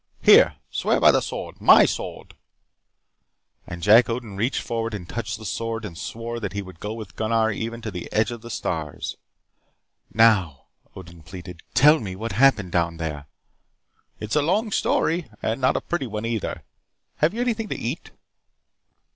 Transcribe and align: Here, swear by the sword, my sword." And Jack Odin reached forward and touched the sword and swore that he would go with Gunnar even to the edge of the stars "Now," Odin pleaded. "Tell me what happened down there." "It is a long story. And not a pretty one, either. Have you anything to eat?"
Here, 0.23 0.55
swear 0.71 0.99
by 0.99 1.11
the 1.11 1.21
sword, 1.21 1.61
my 1.61 1.85
sword." 1.85 2.33
And 3.67 3.83
Jack 3.83 4.09
Odin 4.09 4.35
reached 4.35 4.63
forward 4.63 4.95
and 4.95 5.07
touched 5.07 5.37
the 5.37 5.45
sword 5.45 5.85
and 5.85 5.95
swore 5.95 6.39
that 6.39 6.53
he 6.53 6.61
would 6.63 6.79
go 6.79 6.91
with 6.93 7.15
Gunnar 7.15 7.51
even 7.51 7.83
to 7.83 7.91
the 7.91 8.11
edge 8.11 8.31
of 8.31 8.41
the 8.41 8.49
stars 8.49 9.17
"Now," 10.11 10.63
Odin 10.95 11.21
pleaded. 11.21 11.61
"Tell 11.75 11.99
me 11.99 12.15
what 12.15 12.31
happened 12.31 12.71
down 12.71 12.97
there." 12.97 13.27
"It 14.19 14.29
is 14.31 14.35
a 14.35 14.41
long 14.41 14.71
story. 14.71 15.27
And 15.43 15.61
not 15.61 15.77
a 15.77 15.81
pretty 15.81 16.07
one, 16.07 16.25
either. 16.25 16.63
Have 17.17 17.35
you 17.35 17.41
anything 17.41 17.67
to 17.67 17.77
eat?" 17.77 18.09